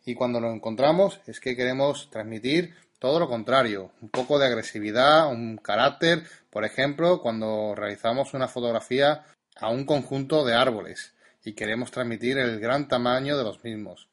Y 0.05 0.17
cuando 0.17 0.41
lo 0.41 0.51
encontramos 0.51 1.21
es 1.29 1.39
que 1.39 1.55
queremos 1.55 2.11
transmitir 2.11 2.75
todo 3.05 3.21
lo 3.21 3.29
contrario, 3.29 3.91
un 4.01 4.09
poco 4.09 4.39
de 4.39 4.47
agresividad, 4.47 5.31
un 5.31 5.59
carácter, 5.59 6.23
por 6.49 6.65
ejemplo, 6.65 7.21
cuando 7.21 7.75
realizamos 7.75 8.33
una 8.33 8.49
fotografía 8.49 9.27
a 9.57 9.69
un 9.69 9.85
conjunto 9.85 10.43
de 10.43 10.55
árboles 10.55 11.13
y 11.45 11.53
queremos 11.53 11.91
transmitir 11.91 12.39
el 12.39 12.59
gran 12.61 12.89
tamaño 12.89 13.37
de 13.37 13.45
los 13.45 13.63
mismos. 13.63 14.09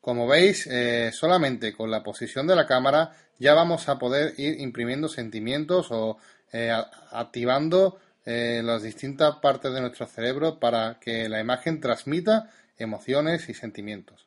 Como 0.00 0.26
veis, 0.26 0.66
eh, 0.70 1.10
solamente 1.12 1.74
con 1.74 1.90
la 1.90 2.02
posición 2.02 2.46
de 2.46 2.56
la 2.56 2.66
cámara 2.66 3.12
ya 3.38 3.52
vamos 3.52 3.90
a 3.90 3.98
poder 3.98 4.32
ir 4.38 4.58
imprimiendo 4.58 5.10
sentimientos 5.10 5.88
o 5.90 6.16
eh, 6.50 6.72
activando 7.10 7.98
eh, 8.24 8.62
las 8.64 8.82
distintas 8.82 9.36
partes 9.36 9.70
de 9.74 9.82
nuestro 9.82 10.06
cerebro 10.06 10.58
para 10.58 10.98
que 10.98 11.28
la 11.28 11.40
imagen 11.40 11.78
transmita 11.78 12.48
emociones 12.78 13.50
y 13.50 13.52
sentimientos. 13.52 14.26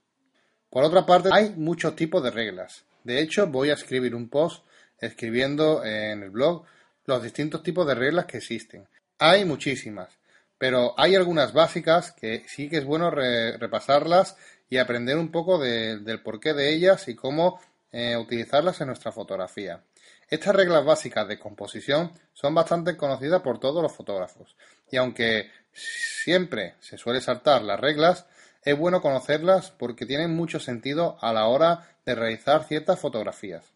Por 0.70 0.84
otra 0.84 1.04
parte, 1.08 1.30
hay 1.32 1.50
muchos 1.58 1.96
tipos 1.96 2.22
de 2.22 2.30
reglas. 2.30 2.84
De 3.04 3.20
hecho, 3.22 3.48
voy 3.48 3.70
a 3.70 3.74
escribir 3.74 4.16
un 4.16 4.30
post 4.30 4.64
escribiendo 5.00 5.84
en 5.84 6.24
el 6.24 6.30
blog 6.30 6.66
los 7.06 7.24
distintos 7.24 7.64
tipos 7.64 7.86
de 7.86 7.96
reglas 7.96 8.26
que 8.26 8.38
existen. 8.38 8.88
Hay 9.20 9.46
muchísimas, 9.46 10.10
pero 10.58 10.94
hay 10.98 11.16
algunas 11.16 11.54
básicas 11.54 12.12
que 12.12 12.46
sí 12.48 12.70
que 12.70 12.78
es 12.78 12.86
bueno 12.86 13.12
repasarlas 13.12 14.38
y 14.70 14.78
aprender 14.78 15.18
un 15.18 15.32
poco 15.32 15.60
del 15.60 16.22
porqué 16.22 16.54
de 16.54 16.74
ellas 16.74 17.08
y 17.08 17.16
cómo 17.16 17.60
eh, 17.92 18.18
utilizarlas 18.18 18.80
en 18.82 18.88
nuestra 18.88 19.12
fotografía. 19.12 19.84
Estas 20.30 20.56
reglas 20.56 20.84
básicas 20.84 21.28
de 21.28 21.38
composición 21.38 22.12
son 22.34 22.56
bastante 22.56 22.98
conocidas 22.98 23.42
por 23.42 23.60
todos 23.60 23.84
los 23.84 23.92
fotógrafos 23.92 24.56
y 24.90 24.98
aunque 24.98 25.52
siempre 25.74 26.76
se 26.80 26.98
suele 26.98 27.22
saltar 27.22 27.62
las 27.62 27.80
reglas, 27.80 28.26
es 28.66 28.78
bueno 28.78 29.02
conocerlas 29.02 29.72
porque 29.72 30.06
tienen 30.06 30.36
mucho 30.36 30.60
sentido 30.60 31.18
a 31.22 31.34
la 31.34 31.48
hora 31.48 31.88
de 32.06 32.16
realizar 32.16 32.64
ciertas 32.66 33.00
fotografías. 33.00 33.74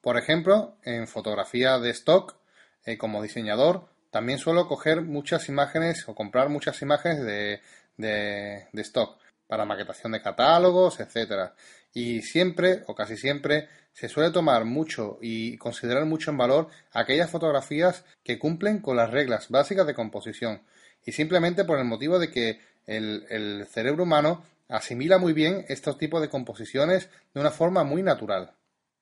Por 0.00 0.18
ejemplo, 0.18 0.76
en 0.82 1.06
fotografía 1.06 1.78
de 1.78 1.90
stock, 1.90 2.36
eh, 2.84 2.98
como 2.98 3.22
diseñador, 3.22 3.88
también 4.10 4.38
suelo 4.38 4.68
coger 4.68 5.02
muchas 5.02 5.48
imágenes 5.48 6.08
o 6.08 6.14
comprar 6.14 6.48
muchas 6.48 6.80
imágenes 6.82 7.24
de, 7.24 7.60
de 7.96 8.82
stock 8.82 9.18
para 9.46 9.64
maquetación 9.64 10.12
de 10.12 10.22
catálogos, 10.22 11.00
etcétera. 11.00 11.54
Y 11.92 12.22
siempre, 12.22 12.82
o 12.86 12.94
casi 12.94 13.16
siempre, 13.16 13.68
se 13.92 14.08
suele 14.08 14.30
tomar 14.30 14.64
mucho 14.64 15.18
y 15.22 15.56
considerar 15.58 16.04
mucho 16.04 16.30
en 16.30 16.38
valor 16.38 16.68
aquellas 16.92 17.30
fotografías 17.30 18.04
que 18.24 18.38
cumplen 18.38 18.80
con 18.80 18.96
las 18.96 19.10
reglas 19.10 19.48
básicas 19.48 19.86
de 19.86 19.94
composición. 19.94 20.62
Y 21.06 21.12
simplemente 21.12 21.64
por 21.64 21.78
el 21.78 21.84
motivo 21.84 22.18
de 22.18 22.30
que 22.30 22.60
el, 22.86 23.66
cerebro 23.70 24.04
humano 24.04 24.44
asimila 24.68 25.18
muy 25.18 25.32
bien 25.32 25.64
estos 25.68 25.98
tipos 25.98 26.20
de 26.20 26.28
composiciones 26.28 27.08
de 27.32 27.40
una 27.40 27.50
forma 27.50 27.84
muy 27.84 28.02
natural. 28.02 28.52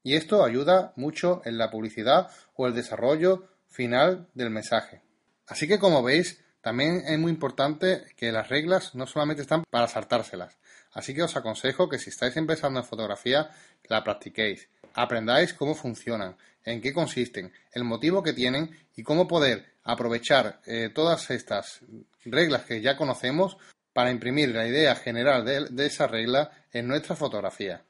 Y 0.03 0.17
esto 0.17 0.45
ayuda 0.45 0.93
mucho 0.97 1.43
en 1.45 1.59
la 1.59 1.71
publicidad 1.71 2.31
o 2.55 2.67
el 2.67 2.75
desarrollo 2.75 3.49
final 3.69 4.29
del 4.35 4.51
mensaje. 4.51 5.03
Así 5.47 5.69
que 5.69 5.79
como 5.79 6.03
veis, 6.03 6.43
también 6.61 7.03
es 7.07 7.19
muy 7.19 7.31
importante 7.31 8.05
que 8.17 8.33
las 8.33 8.49
reglas 8.49 8.95
no 8.95 9.07
solamente 9.07 9.43
están 9.43 9.65
para 9.71 9.89
saltárselas, 9.89 10.59
así 10.93 11.15
que 11.15 11.23
os 11.23 11.37
aconsejo 11.37 11.89
que 11.89 11.99
si 11.99 12.11
estáis 12.11 12.37
empezando 12.37 12.79
en 12.79 12.87
fotografía, 12.87 13.51
la 13.89 14.05
practiquéis, 14.05 14.69
aprendáis 14.95 15.55
cómo 15.55 15.75
funcionan, 15.75 16.37
en 16.65 16.81
qué 16.81 16.93
consisten, 16.93 17.53
el 17.73 17.85
motivo 17.85 18.23
que 18.23 18.33
tienen 18.33 18.71
y 18.95 19.03
cómo 19.03 19.27
poder 19.27 19.72
aprovechar 19.85 20.61
eh, 20.67 20.91
todas 20.95 21.31
estas 21.31 21.81
reglas 22.25 22.65
que 22.65 22.81
ya 22.81 22.97
conocemos 22.97 23.57
para 23.93 24.11
imprimir 24.11 24.55
la 24.55 24.67
idea 24.67 24.95
general 24.95 25.45
de, 25.45 25.87
esa 25.87 26.07
regla 26.07 26.51
en 26.73 26.89
nuestra 26.89 27.17
fotografía. 27.17 27.83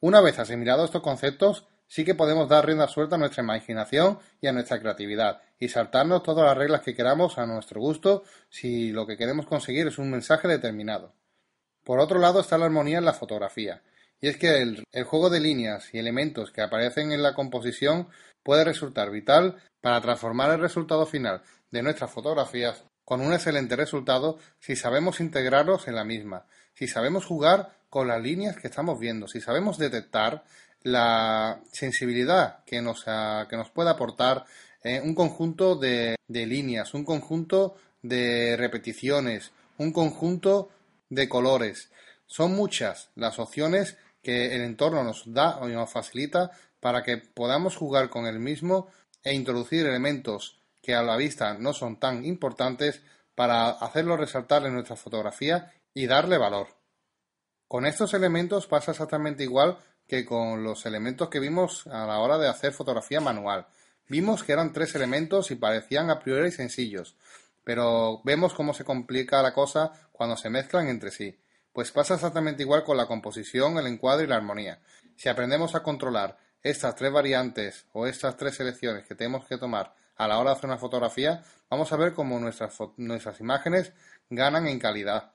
Una 0.00 0.20
vez 0.20 0.38
asimilado 0.38 0.84
estos 0.84 1.02
conceptos, 1.02 1.66
sí 1.86 2.04
que 2.04 2.14
podemos 2.14 2.48
dar 2.48 2.64
rienda 2.64 2.88
suelta 2.88 3.16
a 3.16 3.18
nuestra 3.18 3.42
imaginación 3.42 4.18
y 4.40 4.46
a 4.46 4.52
nuestra 4.52 4.80
creatividad 4.80 5.42
y 5.58 5.68
saltarnos 5.68 6.22
todas 6.22 6.46
las 6.46 6.56
reglas 6.56 6.82
que 6.82 6.94
queramos 6.94 7.38
a 7.38 7.46
nuestro 7.46 7.80
gusto 7.80 8.24
si 8.48 8.92
lo 8.92 9.06
que 9.06 9.16
queremos 9.16 9.46
conseguir 9.46 9.86
es 9.88 9.98
un 9.98 10.10
mensaje 10.10 10.48
determinado. 10.48 11.12
Por 11.84 12.00
otro 12.00 12.18
lado 12.18 12.40
está 12.40 12.58
la 12.58 12.66
armonía 12.66 12.98
en 12.98 13.04
la 13.04 13.12
fotografía, 13.12 13.82
y 14.20 14.28
es 14.28 14.36
que 14.36 14.62
el, 14.62 14.84
juego 15.04 15.30
de 15.30 15.40
líneas 15.40 15.92
y 15.92 15.98
elementos 15.98 16.50
que 16.50 16.62
aparecen 16.62 17.12
en 17.12 17.22
la 17.22 17.34
composición 17.34 18.08
puede 18.42 18.64
resultar 18.64 19.10
vital 19.10 19.56
para 19.86 20.00
transformar 20.00 20.50
el 20.50 20.58
resultado 20.58 21.06
final 21.06 21.42
de 21.70 21.80
nuestras 21.80 22.10
fotografías 22.10 22.82
con 23.04 23.20
un 23.20 23.32
excelente 23.32 23.76
resultado 23.76 24.36
si 24.58 24.74
sabemos 24.74 25.20
integrarlos 25.20 25.86
en 25.86 25.94
la 25.94 26.02
misma, 26.02 26.44
si 26.74 26.88
sabemos 26.88 27.24
jugar 27.24 27.70
con 27.88 28.08
las 28.08 28.20
líneas 28.20 28.56
que 28.56 28.66
estamos 28.66 28.98
viendo, 28.98 29.28
si 29.28 29.40
sabemos 29.40 29.78
detectar 29.78 30.42
la 30.82 31.60
sensibilidad 31.70 32.64
que 32.64 32.82
nos, 32.82 33.04
que 33.04 33.56
nos 33.56 33.70
puede 33.70 33.90
aportar 33.90 34.44
eh, 34.82 35.00
un 35.04 35.14
conjunto 35.14 35.76
de, 35.76 36.16
de 36.26 36.46
líneas, 36.46 36.92
un 36.92 37.04
conjunto 37.04 37.76
de 38.02 38.56
repeticiones, 38.56 39.52
un 39.78 39.92
conjunto 39.92 40.70
de 41.10 41.28
colores. 41.28 41.92
Son 42.26 42.56
muchas 42.56 43.10
las 43.14 43.38
opciones 43.38 43.96
que 44.20 44.56
el 44.56 44.62
entorno 44.62 45.04
nos 45.04 45.32
da 45.32 45.58
o 45.58 45.68
nos 45.68 45.92
facilita 45.92 46.50
para 46.80 47.04
que 47.04 47.18
podamos 47.18 47.76
jugar 47.76 48.10
con 48.10 48.26
el 48.26 48.40
mismo 48.40 48.88
e 49.26 49.34
introducir 49.34 49.84
elementos 49.84 50.60
que 50.80 50.94
a 50.94 51.02
la 51.02 51.16
vista 51.16 51.54
no 51.54 51.72
son 51.72 51.98
tan 51.98 52.24
importantes 52.24 53.02
para 53.34 53.70
hacerlo 53.70 54.16
resaltar 54.16 54.64
en 54.64 54.74
nuestra 54.74 54.94
fotografía 54.94 55.72
y 55.92 56.06
darle 56.06 56.38
valor. 56.38 56.68
Con 57.66 57.86
estos 57.86 58.14
elementos 58.14 58.68
pasa 58.68 58.92
exactamente 58.92 59.42
igual 59.42 59.78
que 60.06 60.24
con 60.24 60.62
los 60.62 60.86
elementos 60.86 61.28
que 61.28 61.40
vimos 61.40 61.88
a 61.88 62.06
la 62.06 62.20
hora 62.20 62.38
de 62.38 62.46
hacer 62.46 62.72
fotografía 62.72 63.20
manual. 63.20 63.66
Vimos 64.08 64.44
que 64.44 64.52
eran 64.52 64.72
tres 64.72 64.94
elementos 64.94 65.50
y 65.50 65.56
parecían 65.56 66.08
a 66.08 66.20
priori 66.20 66.52
sencillos, 66.52 67.16
pero 67.64 68.22
vemos 68.22 68.54
cómo 68.54 68.74
se 68.74 68.84
complica 68.84 69.42
la 69.42 69.52
cosa 69.52 69.90
cuando 70.12 70.36
se 70.36 70.50
mezclan 70.50 70.86
entre 70.86 71.10
sí. 71.10 71.36
Pues 71.72 71.90
pasa 71.90 72.14
exactamente 72.14 72.62
igual 72.62 72.84
con 72.84 72.96
la 72.96 73.06
composición, 73.06 73.76
el 73.76 73.88
encuadre 73.88 74.26
y 74.26 74.28
la 74.28 74.36
armonía. 74.36 74.78
Si 75.16 75.28
aprendemos 75.28 75.74
a 75.74 75.82
controlar 75.82 76.38
estas 76.70 76.96
tres 76.96 77.12
variantes 77.12 77.86
o 77.92 78.06
estas 78.06 78.36
tres 78.36 78.56
selecciones 78.56 79.04
que 79.04 79.14
tenemos 79.14 79.46
que 79.46 79.56
tomar 79.56 79.94
a 80.16 80.26
la 80.26 80.38
hora 80.38 80.50
de 80.50 80.56
hacer 80.56 80.68
una 80.68 80.78
fotografía, 80.78 81.44
vamos 81.70 81.92
a 81.92 81.96
ver 81.96 82.12
cómo 82.12 82.40
nuestras, 82.40 82.76
nuestras 82.96 83.38
imágenes 83.40 83.92
ganan 84.28 84.66
en 84.66 84.80
calidad. 84.80 85.32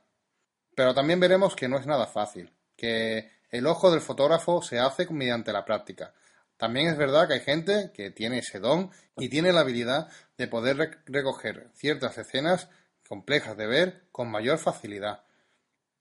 Pero 0.75 0.93
también 0.93 1.21
veremos 1.21 1.55
que 1.55 1.69
no 1.69 1.77
es 1.77 1.85
nada 1.85 2.07
fácil, 2.07 2.51
que 2.75 3.31
el 3.49 3.65
ojo 3.67 3.91
del 3.91 4.01
fotógrafo 4.01 4.61
se 4.61 4.79
hace 4.79 5.07
mediante 5.09 5.53
la 5.53 5.63
práctica. 5.63 6.13
También 6.57 6.87
es 6.87 6.97
verdad 6.97 7.27
que 7.27 7.35
hay 7.35 7.39
gente 7.39 7.91
que 7.93 8.11
tiene 8.11 8.39
ese 8.39 8.59
don 8.59 8.91
y 9.17 9.29
tiene 9.29 9.53
la 9.53 9.61
habilidad 9.61 10.09
de 10.37 10.47
poder 10.47 11.01
recoger 11.05 11.69
ciertas 11.73 12.17
escenas 12.17 12.67
complejas 13.07 13.55
de 13.55 13.67
ver 13.67 14.03
con 14.11 14.29
mayor 14.29 14.57
facilidad. 14.57 15.23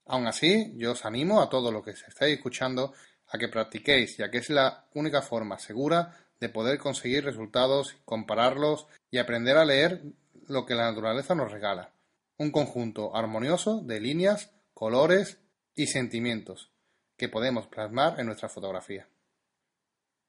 Aún 0.05 0.27
así, 0.27 0.73
yo 0.75 0.91
os 0.91 1.05
animo 1.05 1.41
a 1.41 1.49
todos 1.49 1.71
los 1.71 1.85
que 1.85 1.93
se 1.93 2.07
estáis 2.07 2.35
escuchando 2.35 2.93
a 3.31 3.37
que 3.37 3.47
practiquéis, 3.47 4.17
ya 4.17 4.29
que 4.29 4.39
es 4.39 4.49
la 4.49 4.85
única 4.93 5.21
forma 5.21 5.57
segura 5.57 6.17
de 6.39 6.49
poder 6.49 6.79
conseguir 6.79 7.23
resultados, 7.23 7.95
compararlos 8.03 8.87
y 9.09 9.19
aprender 9.19 9.57
a 9.57 9.65
leer 9.65 10.01
lo 10.47 10.65
que 10.65 10.75
la 10.75 10.89
naturaleza 10.89 11.35
nos 11.35 11.51
regala. 11.51 11.93
un 12.37 12.51
conjunto 12.51 13.15
armonioso 13.15 13.81
de 13.81 13.99
líneas, 13.99 14.49
colores 14.73 15.37
y 15.75 15.85
sentimientos 15.85 16.71
que 17.15 17.29
podemos 17.29 17.67
plasmar 17.67 18.19
en 18.19 18.25
nuestra 18.25 18.49
fotografía. 18.49 19.07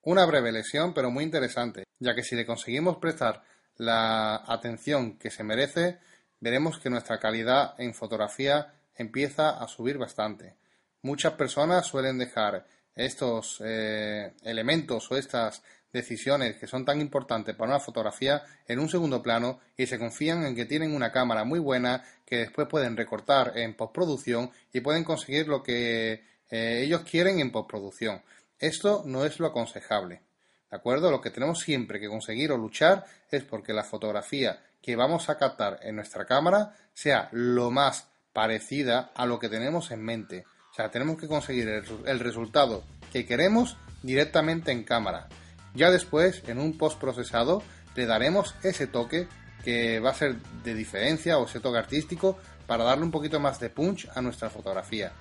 Una 0.03 0.27
breve 0.27 0.53
lesión 0.53 0.93
pero 0.93 1.11
muy 1.11 1.25
interesante, 1.25 1.85
ya 1.99 2.15
que 2.15 2.23
si 2.23 2.37
le 2.37 2.45
conseguimos 2.45 2.99
prestar 2.99 3.45
la 3.77 4.43
atención 4.47 5.17
que 5.17 5.31
se 5.31 5.43
merece, 5.43 6.01
veremos 6.39 6.79
que 6.79 6.91
nuestra 6.91 7.19
calidad 7.19 7.75
en 7.79 7.95
fotografía 7.95 8.75
empieza 8.95 9.51
a 9.51 9.67
subir 9.67 9.97
bastante. 9.97 10.57
Muchas 11.01 11.33
personas 11.33 11.87
suelen 11.87 12.19
dejar 12.19 12.67
estos 12.95 13.63
eh, 13.65 14.33
elementos 14.43 15.11
o 15.11 15.17
estas 15.17 15.63
decisiones 15.93 16.57
que 16.57 16.67
son 16.67 16.85
tan 16.85 17.01
importantes 17.01 17.55
para 17.55 17.73
una 17.73 17.81
fotografía 17.81 18.43
en 18.67 18.79
un 18.79 18.89
segundo 18.89 19.23
plano 19.23 19.61
y 19.77 19.87
se 19.87 19.99
confían 19.99 20.45
en 20.45 20.57
que 20.57 20.65
tienen 20.65 20.95
una 20.95 21.13
cámara 21.13 21.45
muy 21.45 21.59
buena 21.59 22.03
que 22.25 22.39
después 22.39 22.67
pueden 22.67 22.97
recortar 22.97 23.53
en 23.57 23.75
postproducción 23.75 24.51
y 24.73 24.81
pueden 24.81 25.05
conseguir 25.05 25.49
lo 25.49 25.63
que 25.63 26.25
eh, 26.51 26.83
ellos 26.83 27.03
quieren 27.03 27.41
en 27.41 27.53
postproducción. 27.53 28.23
Esto 28.59 29.03
no 29.05 29.25
es 29.25 29.39
lo 29.39 29.49
aconsejable. 29.49 30.23
¿De 30.71 30.77
acuerdo? 30.77 31.11
Lo 31.11 31.21
que 31.21 31.31
tenemos 31.31 31.61
siempre 31.61 32.01
que 32.01 32.09
conseguir 32.09 32.53
o 32.53 32.57
luchar 32.57 33.05
es 33.31 33.45
porque 33.45 33.75
la 33.75 33.85
fotografía 33.85 34.63
que 34.81 34.97
vamos 34.97 35.29
a 35.29 35.37
captar 35.37 35.79
en 35.83 35.97
nuestra 35.97 36.25
cámara 36.25 36.75
sea 36.95 37.29
lo 37.33 37.71
más 37.71 38.09
parecida 38.33 39.13
a 39.15 39.27
lo 39.27 39.39
que 39.39 39.51
tenemos 39.51 39.91
en 39.91 40.03
mente. 40.03 40.45
O 40.73 40.75
sea, 40.75 40.91
tenemos 40.91 41.19
que 41.19 41.29
conseguir 41.29 41.69
el, 41.69 42.19
resultado 42.19 42.83
que 43.13 43.27
queremos 43.27 43.77
directamente 44.03 44.73
en 44.73 44.85
cámara. 44.85 45.29
Ya 45.75 45.91
después, 45.91 46.43
en 46.47 46.59
un 46.59 46.79
post 46.79 46.99
procesado, 46.99 47.63
le 47.95 48.07
daremos 48.07 48.55
ese 48.63 48.87
toque 48.87 49.29
que 49.67 50.01
va 50.01 50.11
a 50.11 50.15
ser 50.15 50.37
de 50.65 50.73
diferencia 50.75 51.37
o 51.37 51.45
ese 51.45 51.61
toque 51.61 51.77
artístico 51.77 52.39
para 52.67 52.85
darle 52.85 53.05
un 53.05 53.11
poquito 53.11 53.39
más 53.39 53.61
de 53.61 53.69
punch 53.69 54.09
a 54.15 54.23
nuestra 54.23 54.49
fotografía. 54.49 55.13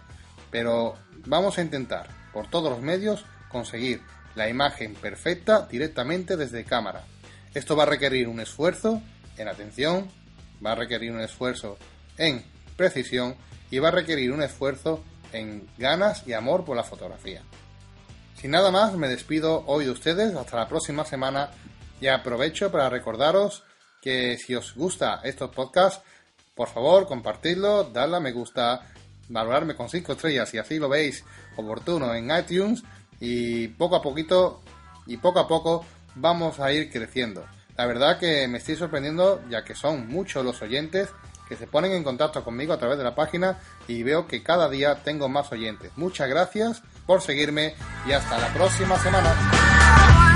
Pero 0.51 0.95
vamos 1.25 1.57
a 1.57 1.61
intentar, 1.61 2.07
por 2.31 2.49
todos 2.49 2.71
los 2.71 2.81
medios, 2.81 3.25
conseguir 3.49 4.01
la 4.35 4.47
imagen 4.47 4.93
perfecta 4.93 5.67
directamente 5.69 6.37
desde 6.37 6.63
cámara. 6.63 7.03
Esto 7.53 7.75
va 7.75 7.83
a 7.83 7.87
requerir 7.87 8.29
un 8.29 8.39
esfuerzo 8.39 9.01
en 9.37 9.49
atención, 9.49 10.09
va 10.65 10.71
a 10.71 10.75
requerir 10.75 11.11
un 11.11 11.19
esfuerzo 11.19 11.77
en 12.17 12.41
precisión 12.77 13.35
y 13.69 13.79
va 13.79 13.89
a 13.89 13.91
requerir 13.91 14.31
un 14.31 14.41
esfuerzo 14.41 15.03
en 15.33 15.67
ganas 15.77 16.27
y 16.27 16.33
amor 16.33 16.65
por 16.65 16.75
la 16.75 16.83
fotografía. 16.83 17.41
Sin 18.35 18.51
nada 18.51 18.71
más, 18.71 18.93
me 18.95 19.07
despido 19.07 19.63
hoy 19.67 19.85
de 19.85 19.91
ustedes 19.91 20.35
hasta 20.35 20.57
la 20.57 20.67
próxima 20.67 21.05
semana 21.05 21.51
y 21.99 22.07
aprovecho 22.07 22.71
para 22.71 22.89
recordaros 22.89 23.63
que 24.01 24.37
si 24.37 24.55
os 24.55 24.73
gusta 24.73 25.21
estos 25.23 25.51
podcasts, 25.51 26.01
por 26.55 26.67
favor, 26.67 27.07
compartidlo, 27.07 27.83
dadle 27.83 28.17
a 28.17 28.19
me 28.19 28.31
gusta, 28.31 28.87
valorarme 29.29 29.75
con 29.75 29.89
5 29.89 30.13
estrellas 30.13 30.49
si 30.49 30.57
así 30.57 30.79
lo 30.79 30.89
veis 30.89 31.23
oportuno 31.55 32.13
en 32.13 32.31
iTunes 32.31 32.83
y 33.19 33.67
poco 33.67 33.95
a 33.95 34.01
poquito 34.01 34.61
y 35.05 35.17
poco 35.17 35.39
a 35.39 35.47
poco 35.47 35.85
vamos 36.15 36.59
a 36.59 36.73
ir 36.73 36.91
creciendo. 36.91 37.45
La 37.77 37.85
verdad 37.85 38.19
que 38.19 38.47
me 38.47 38.57
estoy 38.57 38.75
sorprendiendo 38.75 39.41
ya 39.49 39.63
que 39.63 39.75
son 39.75 40.07
muchos 40.07 40.43
los 40.43 40.61
oyentes 40.61 41.09
que 41.51 41.57
se 41.57 41.67
ponen 41.67 41.91
en 41.91 42.05
contacto 42.05 42.45
conmigo 42.45 42.71
a 42.71 42.77
través 42.77 42.97
de 42.97 43.03
la 43.03 43.13
página 43.13 43.59
y 43.85 44.03
veo 44.03 44.25
que 44.25 44.41
cada 44.41 44.69
día 44.69 45.03
tengo 45.03 45.27
más 45.27 45.51
oyentes. 45.51 45.91
Muchas 45.97 46.29
gracias 46.29 46.81
por 47.05 47.21
seguirme 47.21 47.75
y 48.07 48.13
hasta 48.13 48.37
la 48.37 48.47
próxima 48.53 48.97
semana. 48.97 50.30